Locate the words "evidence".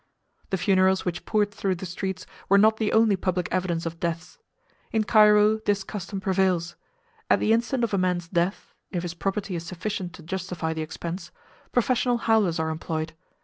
3.51-3.85